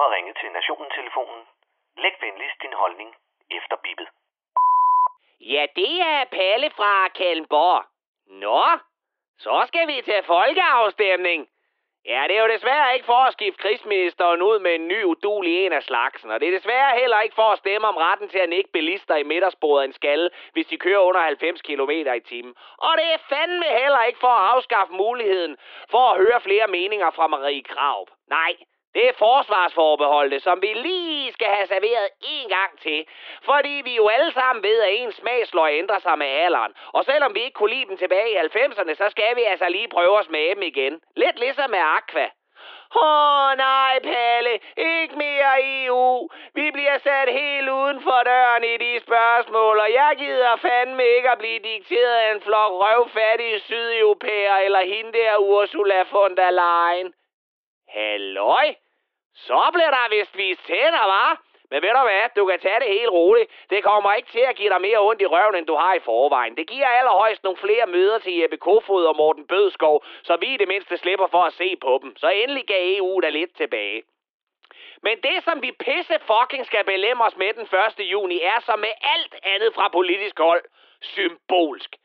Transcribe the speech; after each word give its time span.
har 0.00 0.14
ringet 0.16 0.36
til 0.40 0.50
Nationen-telefonen. 0.52 1.42
Læg 1.96 2.14
venligst 2.20 2.62
din 2.62 2.72
holdning 2.72 3.10
efter 3.50 3.76
bippet. 3.84 4.08
Ja, 5.40 5.66
det 5.76 6.00
er 6.00 6.24
Palle 6.24 6.70
fra 6.70 7.08
Kalmborg. 7.08 7.84
Nå, 8.26 8.62
så 9.38 9.64
skal 9.66 9.86
vi 9.88 10.02
til 10.02 10.22
folkeafstemning. 10.22 11.48
Ja, 12.06 12.22
det 12.28 12.36
er 12.36 12.42
jo 12.42 12.48
desværre 12.48 12.94
ikke 12.94 13.06
for 13.06 13.22
at 13.26 13.32
skifte 13.32 13.62
krigsministeren 13.62 14.42
ud 14.42 14.58
med 14.58 14.74
en 14.74 14.88
ny 14.88 15.04
udulig 15.04 15.66
en 15.66 15.72
af 15.72 15.82
slagsen, 15.82 16.30
og 16.30 16.40
det 16.40 16.48
er 16.48 16.58
desværre 16.58 16.98
heller 17.00 17.20
ikke 17.20 17.34
for 17.34 17.48
at 17.50 17.58
stemme 17.58 17.88
om 17.88 17.96
retten 17.96 18.28
til 18.28 18.38
at 18.38 18.48
nikke 18.48 18.70
bilister 18.72 19.16
i 19.16 19.22
midtersporet 19.22 19.84
en 19.84 19.92
skalle, 19.92 20.30
hvis 20.52 20.66
de 20.66 20.76
kører 20.78 20.98
under 20.98 21.20
90 21.20 21.62
km 21.62 21.90
i 21.90 22.20
timen. 22.20 22.54
Og 22.78 22.92
det 22.98 23.06
er 23.12 23.18
fandme 23.28 23.66
heller 23.82 24.02
ikke 24.02 24.18
for 24.18 24.28
at 24.28 24.54
afskaffe 24.54 24.92
muligheden 24.92 25.56
for 25.90 26.10
at 26.10 26.16
høre 26.16 26.40
flere 26.40 26.68
meninger 26.68 27.10
fra 27.10 27.26
Marie 27.26 27.62
Krav. 27.62 28.06
Nej, 28.28 28.52
det 28.94 29.08
er 29.08 29.12
forsvarsforbeholdet, 29.18 30.42
som 30.42 30.62
vi 30.62 30.72
lige 30.74 31.32
skal 31.32 31.46
have 31.46 31.66
serveret 31.66 32.08
en 32.22 32.48
gang 32.48 32.72
til. 32.80 33.06
Fordi 33.44 33.82
vi 33.84 33.96
jo 33.96 34.08
alle 34.08 34.32
sammen 34.32 34.62
ved, 34.62 34.80
at 34.80 34.94
ens 34.94 35.14
smagsløg 35.14 35.78
ændrer 35.78 35.98
sig 35.98 36.18
med 36.18 36.26
alderen. 36.26 36.72
Og 36.92 37.04
selvom 37.04 37.34
vi 37.34 37.40
ikke 37.40 37.58
kunne 37.58 37.74
lide 37.74 37.88
dem 37.88 37.96
tilbage 37.96 38.30
i 38.32 38.36
90'erne, 38.36 38.94
så 38.94 39.06
skal 39.10 39.36
vi 39.36 39.42
altså 39.42 39.68
lige 39.68 39.88
prøve 39.88 40.18
at 40.18 40.24
smage 40.24 40.54
dem 40.54 40.62
igen. 40.62 41.00
Lidt 41.16 41.38
ligesom 41.38 41.70
med 41.70 41.78
Aqua. 41.78 42.28
Åh 42.96 43.02
oh, 43.02 43.56
nej, 43.56 43.98
Palle, 44.02 44.60
ikke 44.76 45.16
mere 45.16 45.52
EU. 45.84 46.28
Vi 46.54 46.70
bliver 46.70 46.98
sat 46.98 47.28
helt 47.28 47.68
uden 47.68 48.02
for 48.02 48.20
døren 48.24 48.64
i 48.64 48.76
de 48.76 49.00
spørgsmål, 49.00 49.78
og 49.78 49.92
jeg 49.92 50.14
gider 50.18 50.56
fandme 50.56 51.04
ikke 51.16 51.30
at 51.30 51.38
blive 51.38 51.58
dikteret 51.58 52.14
af 52.14 52.34
en 52.34 52.40
flok 52.40 52.72
røvfattige 52.72 53.60
sydeuropæer 53.60 54.56
eller 54.56 54.80
hende 54.80 55.12
der 55.12 55.36
Ursula 55.36 56.04
von 56.12 56.36
der 56.36 56.50
Leyen. 56.50 57.14
Halløj? 57.88 58.74
Så 59.36 59.70
bliver 59.72 59.90
der 59.90 60.08
vist 60.10 60.36
vist 60.36 60.66
tænder, 60.66 61.04
hva'? 61.12 61.36
Men 61.70 61.82
ved 61.82 61.90
du 61.98 62.02
hvad, 62.02 62.28
du 62.36 62.46
kan 62.46 62.60
tage 62.60 62.80
det 62.80 62.88
helt 62.88 63.10
roligt. 63.10 63.50
Det 63.70 63.84
kommer 63.84 64.14
ikke 64.14 64.28
til 64.28 64.44
at 64.50 64.56
give 64.56 64.70
dig 64.70 64.80
mere 64.80 64.98
ondt 64.98 65.22
i 65.22 65.26
røven, 65.26 65.54
end 65.54 65.66
du 65.66 65.74
har 65.74 65.94
i 65.94 66.00
forvejen. 66.00 66.56
Det 66.56 66.66
giver 66.68 66.86
allerhøjst 66.86 67.44
nogle 67.44 67.56
flere 67.56 67.86
møder 67.86 68.18
til 68.18 68.32
Jeppe 68.38 68.56
Kofod 68.56 69.04
og 69.04 69.16
Morten 69.16 69.46
Bødskov, 69.46 70.04
så 70.22 70.36
vi 70.36 70.46
i 70.54 70.56
det 70.56 70.68
mindste 70.68 70.96
slipper 70.96 71.26
for 71.26 71.42
at 71.42 71.52
se 71.52 71.76
på 71.76 71.98
dem. 72.02 72.16
Så 72.16 72.28
endelig 72.28 72.66
gav 72.66 72.96
EU 72.96 73.20
da 73.20 73.28
lidt 73.28 73.56
tilbage. 73.56 74.02
Men 75.02 75.20
det, 75.22 75.44
som 75.44 75.62
vi 75.62 75.72
pisse 75.72 76.18
fucking 76.30 76.66
skal 76.66 76.84
belemme 76.84 77.24
os 77.24 77.36
med 77.36 77.52
den 77.52 77.66
1. 77.98 78.10
juni, 78.12 78.40
er 78.40 78.60
som 78.60 78.78
med 78.78 78.92
alt 79.14 79.34
andet 79.42 79.74
fra 79.74 79.88
politisk 79.88 80.38
hold 80.38 80.64
symbolsk. 81.00 81.96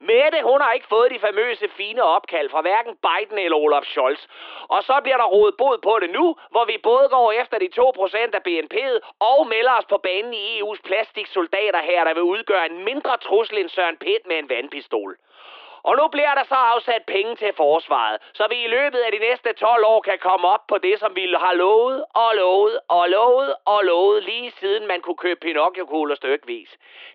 Mette, 0.00 0.42
hun 0.42 0.60
har 0.60 0.72
ikke 0.72 0.86
fået 0.88 1.10
de 1.10 1.18
famøse 1.18 1.68
fine 1.68 2.02
opkald 2.02 2.50
fra 2.50 2.60
hverken 2.60 2.94
Biden 3.06 3.38
eller 3.38 3.56
Olaf 3.56 3.84
Scholz. 3.84 4.26
Og 4.68 4.82
så 4.82 5.00
bliver 5.02 5.16
der 5.16 5.24
rodet 5.24 5.54
bod 5.56 5.78
på 5.82 5.98
det 6.02 6.10
nu, 6.10 6.36
hvor 6.50 6.64
vi 6.64 6.78
både 6.82 7.08
går 7.08 7.32
efter 7.32 7.58
de 7.58 7.68
2% 7.80 8.36
af 8.36 8.42
BNP'et 8.48 8.98
og 9.20 9.46
melder 9.46 9.72
os 9.78 9.84
på 9.84 9.98
banen 9.98 10.34
i 10.34 10.60
EU's 10.60 10.80
plastiksoldater 10.84 11.82
her, 11.82 12.04
der 12.04 12.14
vil 12.14 12.22
udgøre 12.22 12.66
en 12.70 12.84
mindre 12.84 13.16
trussel 13.16 13.58
end 13.58 13.68
Søren 13.68 13.96
Pitt 13.96 14.26
med 14.26 14.38
en 14.38 14.48
vandpistol. 14.48 15.16
Og 15.88 15.96
nu 15.96 16.08
bliver 16.08 16.34
der 16.34 16.44
så 16.44 16.54
afsat 16.54 17.02
penge 17.06 17.36
til 17.36 17.52
forsvaret, 17.56 18.16
så 18.34 18.46
vi 18.50 18.64
i 18.64 18.66
løbet 18.76 18.98
af 18.98 19.12
de 19.12 19.18
næste 19.18 19.52
12 19.52 19.84
år 19.84 20.00
kan 20.00 20.18
komme 20.18 20.48
op 20.48 20.66
på 20.66 20.78
det, 20.78 21.00
som 21.00 21.16
vi 21.16 21.24
har 21.44 21.54
lovet 21.54 22.04
og 22.14 22.30
lovet 22.34 22.78
og 22.88 23.08
lovet 23.08 23.54
og 23.64 23.84
lovet 23.84 24.24
lige 24.24 24.50
siden 24.50 24.86
man 24.86 25.00
kunne 25.00 25.16
købe 25.16 25.40
Pinocchio-kugler 25.40 26.14
stykvis. 26.14 26.70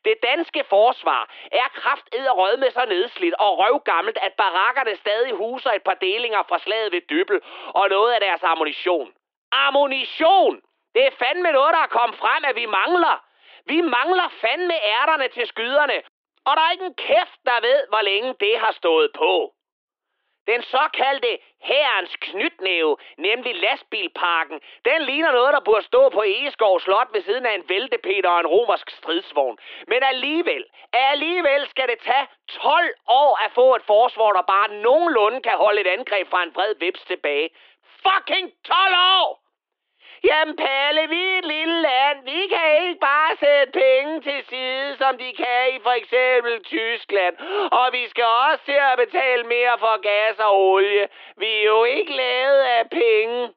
Det 0.06 0.16
danske 0.24 0.64
forsvar 0.70 1.22
er 1.52 1.68
kraft 1.74 2.08
rød 2.40 2.58
med 2.58 2.72
så 2.72 2.86
nedslidt 2.86 3.34
og 3.34 3.52
røvgammelt, 3.60 4.18
at 4.22 4.34
barakkerne 4.34 4.96
stadig 4.96 5.34
huser 5.34 5.72
et 5.72 5.84
par 5.84 5.94
delinger 5.94 6.44
fra 6.50 6.60
slaget 6.60 6.92
ved 6.92 7.02
Dybbel 7.10 7.40
og 7.68 7.90
noget 7.90 8.12
af 8.14 8.20
deres 8.22 8.44
ammunition. 8.44 9.14
Ammunition! 9.52 10.62
Det 10.96 11.06
er 11.06 11.12
fandme 11.24 11.52
noget, 11.52 11.74
der 11.74 11.84
er 11.84 11.96
kommet 12.00 12.18
frem, 12.18 12.44
at 12.50 12.56
vi 12.56 12.66
mangler. 12.66 13.24
Vi 13.66 13.82
mangler 13.82 14.28
fandme 14.42 14.74
ærterne 14.98 15.28
til 15.28 15.48
skyderne, 15.48 15.98
og 16.46 16.52
der 16.56 16.62
er 16.62 16.72
ikke 16.72 16.86
en 16.86 17.02
kæft, 17.08 17.40
der 17.46 17.62
ved, 17.62 17.88
hvor 17.90 18.02
længe 18.02 18.36
det 18.40 18.60
har 18.60 18.72
stået 18.72 19.12
på. 19.16 19.54
Den 20.48 20.64
såkaldte 20.64 21.40
herrens 21.62 22.16
knytnæve, 22.16 22.98
nemlig 23.18 23.56
lastbilparken, 23.56 24.62
den 24.86 25.02
ligner 25.02 25.32
noget, 25.32 25.54
der 25.54 25.60
burde 25.60 25.86
stå 25.86 26.10
på 26.10 26.22
Egeskov 26.24 26.80
Slot 26.80 27.08
ved 27.14 27.22
siden 27.22 27.46
af 27.46 27.56
en 27.56 27.70
væltepeter 27.70 28.30
og 28.30 28.40
en 28.40 28.48
romersk 28.48 28.90
stridsvogn. 28.90 29.58
Men 29.88 30.04
alligevel, 30.04 30.66
alligevel 30.94 31.70
skal 31.70 31.88
det 31.88 32.00
tage 32.00 32.28
12 32.50 32.94
år 33.08 33.46
at 33.46 33.52
få 33.52 33.76
et 33.76 33.84
forsvar, 33.84 34.32
der 34.32 34.42
bare 34.42 34.68
nogenlunde 34.68 35.42
kan 35.42 35.58
holde 35.58 35.82
et 35.82 35.88
angreb 35.88 36.30
fra 36.30 36.44
en 36.44 36.56
vred 36.56 36.76
vips 36.80 37.04
tilbage. 37.04 37.50
Fucking 38.04 38.52
12 38.66 38.96
år! 38.96 39.42
Jamen 40.24 40.56
Palle, 40.56 41.08
vi 41.10 41.22
er 41.30 41.38
et 41.38 41.46
lille 41.46 41.82
land. 41.82 42.18
Vi 42.24 42.48
kan 42.48 42.68
ikke 42.84 43.00
bare 43.00 43.38
sætte 43.40 43.72
som 45.12 45.18
de 45.18 45.34
kan 45.34 45.64
i 45.76 45.80
for 45.88 45.96
eksempel 46.02 46.64
Tyskland. 46.64 47.36
Og 47.72 47.86
vi 47.92 48.04
skal 48.10 48.24
også 48.24 48.66
til 48.66 48.80
at 48.92 49.00
betale 49.04 49.44
mere 49.44 49.76
for 49.80 50.02
gas 50.10 50.40
og 50.40 50.52
olie. 50.72 51.08
Vi 51.38 51.50
er 51.60 51.64
jo 51.64 51.84
ikke 51.84 52.14
lavet 52.14 52.62
af 52.78 52.90
penge. 52.90 53.54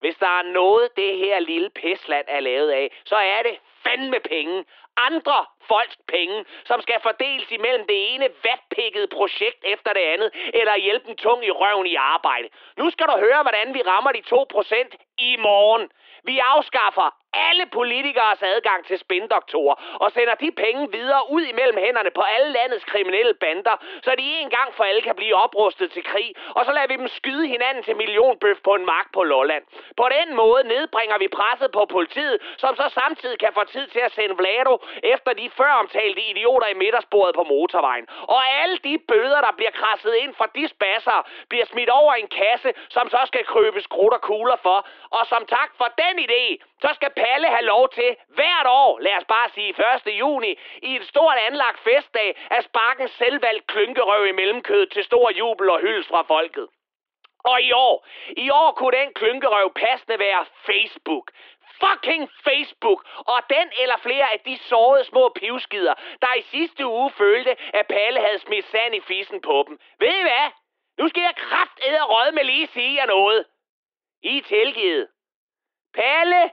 Hvis 0.00 0.16
der 0.16 0.32
er 0.40 0.42
noget, 0.42 0.96
det 0.96 1.16
her 1.16 1.38
lille 1.38 1.70
pisland 1.70 2.26
er 2.28 2.40
lavet 2.40 2.70
af, 2.70 2.86
så 3.04 3.16
er 3.16 3.42
det 3.42 3.56
fandme 3.84 4.20
penge. 4.20 4.64
Andre 4.96 5.46
folks 5.68 5.96
penge, 6.08 6.44
som 6.64 6.82
skal 6.82 7.00
fordeles 7.02 7.50
imellem 7.50 7.86
det 7.86 8.14
ene 8.14 8.28
vatpikkede 8.44 9.08
projekt 9.08 9.60
efter 9.64 9.92
det 9.92 10.04
andet, 10.14 10.30
eller 10.54 10.76
hjælpe 10.76 11.08
en 11.08 11.16
tung 11.16 11.44
i 11.44 11.50
røven 11.50 11.86
i 11.86 11.94
arbejde. 11.94 12.48
Nu 12.78 12.90
skal 12.90 13.06
du 13.06 13.16
høre, 13.26 13.42
hvordan 13.42 13.74
vi 13.74 13.82
rammer 13.82 14.12
de 14.12 14.22
2% 14.32 15.03
i 15.18 15.36
morgen. 15.36 15.88
Vi 16.24 16.38
afskaffer 16.38 17.16
alle 17.48 17.66
politikers 17.66 18.42
adgang 18.42 18.86
til 18.86 18.98
spindoktorer 18.98 19.74
og 20.02 20.12
sender 20.12 20.34
de 20.34 20.50
penge 20.64 20.92
videre 20.92 21.22
ud 21.30 21.42
imellem 21.42 21.78
hænderne 21.84 22.10
på 22.10 22.22
alle 22.34 22.52
landets 22.52 22.84
kriminelle 22.84 23.34
bander, 23.34 23.76
så 24.02 24.10
de 24.18 24.24
en 24.42 24.50
gang 24.50 24.74
for 24.74 24.84
alle 24.84 25.02
kan 25.02 25.16
blive 25.16 25.34
oprustet 25.34 25.92
til 25.92 26.04
krig, 26.04 26.34
og 26.56 26.64
så 26.64 26.72
lader 26.72 26.86
vi 26.86 26.96
dem 26.96 27.08
skyde 27.08 27.46
hinanden 27.46 27.82
til 27.84 27.96
millionbøf 27.96 28.58
på 28.64 28.72
en 28.74 28.86
mark 28.86 29.06
på 29.12 29.22
Lolland. 29.22 29.64
På 29.96 30.06
den 30.16 30.36
måde 30.36 30.68
nedbringer 30.68 31.18
vi 31.18 31.28
presset 31.28 31.70
på 31.72 31.84
politiet, 31.96 32.38
som 32.56 32.76
så 32.76 32.86
samtidig 33.00 33.38
kan 33.38 33.52
få 33.54 33.64
tid 33.64 33.86
til 33.86 34.00
at 34.00 34.12
sende 34.12 34.36
Vlado 34.36 34.74
efter 35.02 35.32
de 35.32 35.50
før 35.58 35.72
omtalte 35.82 36.20
idioter 36.30 36.66
i 36.66 36.74
midtersporet 36.74 37.34
på 37.34 37.44
motorvejen. 37.44 38.06
Og 38.22 38.40
alle 38.62 38.78
de 38.78 38.98
bøder, 39.08 39.40
der 39.40 39.52
bliver 39.56 39.70
krasset 39.70 40.14
ind 40.14 40.34
fra 40.34 40.46
de 40.56 40.68
spasser, 40.68 41.28
bliver 41.48 41.66
smidt 41.66 41.90
over 41.90 42.14
i 42.14 42.20
en 42.20 42.28
kasse, 42.28 42.72
som 42.88 43.08
så 43.08 43.20
skal 43.26 43.44
krøbes 43.44 43.86
krudt 43.86 44.14
og 44.14 44.20
kugler 44.20 44.56
for. 44.62 44.86
Og 45.18 45.26
som 45.26 45.46
tak 45.46 45.70
for 45.78 45.88
den 46.02 46.16
idé, 46.26 46.44
så 46.82 46.90
skal 46.94 47.10
Palle 47.10 47.48
have 47.56 47.64
lov 47.74 47.88
til 47.88 48.16
hvert 48.28 48.66
år, 48.66 48.98
lad 48.98 49.16
os 49.20 49.24
bare 49.34 49.48
sige 49.54 49.74
1. 50.06 50.18
juni, 50.18 50.52
i 50.82 50.96
et 50.96 51.06
stort 51.12 51.36
anlagt 51.48 51.80
festdag, 51.80 52.28
at 52.50 52.64
sparke 52.64 53.02
en 53.02 53.08
selvvalgt 53.08 53.66
klynkerøv 53.66 54.26
i 54.26 54.32
mellemkødet 54.32 54.92
til 54.92 55.04
stor 55.04 55.30
jubel 55.30 55.70
og 55.70 55.80
hyldes 55.80 56.08
fra 56.08 56.22
folket. 56.22 56.68
Og 57.44 57.62
i 57.62 57.72
år, 57.72 58.06
i 58.36 58.50
år 58.50 58.72
kunne 58.72 58.98
den 58.98 59.14
klynkerøv 59.14 59.72
passende 59.74 60.18
være 60.18 60.44
Facebook 60.66 61.30
fucking 61.82 62.30
Facebook 62.48 63.00
og 63.32 63.38
den 63.50 63.68
eller 63.82 63.96
flere 63.96 64.32
af 64.32 64.40
de 64.46 64.58
sårede 64.58 65.04
små 65.04 65.28
pivskider, 65.28 65.94
der 66.22 66.34
i 66.38 66.42
sidste 66.42 66.86
uge 66.86 67.10
følte, 67.10 67.56
at 67.78 67.86
Palle 67.86 68.20
havde 68.20 68.38
smidt 68.38 68.66
sand 68.66 68.94
i 68.94 69.00
fissen 69.00 69.40
på 69.40 69.64
dem. 69.68 69.78
Ved 69.98 70.14
I 70.20 70.22
hvad? 70.22 70.48
Nu 70.98 71.08
skal 71.08 71.22
jeg 71.22 71.34
kraft 71.36 71.78
med 72.34 72.44
lige 72.44 72.66
sige 72.66 72.94
jer 72.94 73.06
noget. 73.06 73.44
I 74.24 74.38
er 74.38 74.42
tilgivet. 74.42 75.08
Palle, 75.94 76.50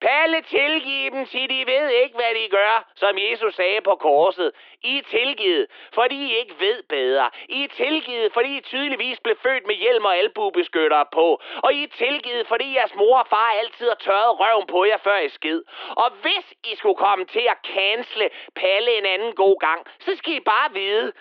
Palle, 0.00 0.40
tilgiv 0.42 1.10
dem, 1.10 1.26
til 1.26 1.48
de 1.50 1.66
ved 1.66 1.88
ikke, 1.88 2.16
hvad 2.16 2.34
de 2.34 2.48
gør, 2.50 2.92
som 2.96 3.18
Jesus 3.18 3.54
sagde 3.54 3.80
på 3.80 3.94
korset. 3.94 4.52
I 4.82 4.98
er 4.98 5.02
tilgivet, 5.02 5.66
fordi 5.94 6.16
I 6.28 6.36
ikke 6.36 6.54
ved 6.58 6.82
bedre. 6.88 7.30
I 7.48 7.64
er 7.64 7.68
tilgivet, 7.68 8.32
fordi 8.32 8.56
I 8.56 8.60
tydeligvis 8.60 9.20
blev 9.20 9.36
født 9.42 9.66
med 9.66 9.74
hjelm 9.74 10.04
og 10.04 10.16
albubeskyttere 10.16 11.06
på. 11.12 11.40
Og 11.62 11.74
I 11.74 11.82
er 11.82 11.88
tilgivet, 11.88 12.46
fordi 12.46 12.74
jeres 12.74 12.94
mor 12.94 13.18
og 13.18 13.26
far 13.26 13.50
altid 13.60 13.88
har 13.88 13.96
tørret 14.00 14.40
røven 14.40 14.66
på 14.66 14.84
jer, 14.84 14.98
før 14.98 15.18
I 15.18 15.28
skid. 15.28 15.62
Og 15.90 16.10
hvis 16.22 16.54
I 16.72 16.76
skulle 16.76 16.96
komme 17.06 17.24
til 17.24 17.46
at 17.50 17.58
cancele 17.66 18.30
Palle 18.54 18.98
en 18.98 19.06
anden 19.06 19.34
god 19.34 19.60
gang, 19.60 19.86
så 20.00 20.16
skal 20.16 20.32
I 20.32 20.40
bare 20.40 20.72
vide... 20.72 21.12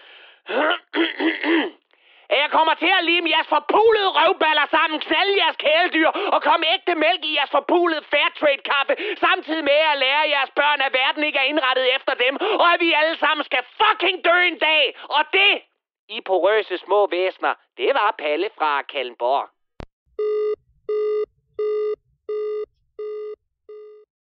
at 2.30 2.38
jeg 2.44 2.50
kommer 2.58 2.74
til 2.84 2.92
at 2.98 3.06
lime 3.10 3.30
jeres 3.36 3.50
forpulede 3.56 4.10
røvballer 4.18 4.68
sammen, 4.76 5.00
knalde 5.08 5.34
jeres 5.42 5.58
kæledyr 5.66 6.10
og 6.36 6.40
komme 6.48 6.64
ægte 6.76 6.96
mælk 7.06 7.22
i 7.26 7.36
jeres 7.38 7.52
forpulede 7.58 8.04
fairtrade 8.14 8.62
kaffe, 8.72 8.94
samtidig 9.26 9.64
med 9.64 9.82
at 9.92 9.98
lære 10.04 10.32
jeres 10.36 10.52
børn, 10.60 10.80
at 10.82 10.94
verden 11.02 11.24
ikke 11.24 11.40
er 11.40 11.50
indrettet 11.52 11.96
efter 11.96 12.14
dem, 12.24 12.34
og 12.64 12.68
at 12.74 12.80
vi 12.80 12.90
alle 13.00 13.18
sammen 13.24 13.44
skal 13.50 13.64
fucking 13.82 14.18
dø 14.26 14.38
en 14.52 14.60
dag. 14.70 14.84
Og 15.18 15.22
det, 15.38 15.52
I 16.10 16.22
porøse 16.22 16.78
små 16.78 17.08
væsner, 17.08 17.54
det 17.78 17.90
var 17.94 18.16
Palle 18.18 18.50
fra 18.58 18.82
Kallenborg. 18.82 19.48